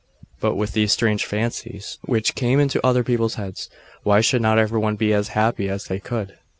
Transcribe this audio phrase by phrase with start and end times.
[0.39, 3.69] but with these strange fancies which came into other people's heads.
[4.01, 6.39] Why should not every one be as happy as they could?